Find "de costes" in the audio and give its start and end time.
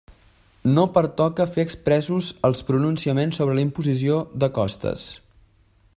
4.45-5.05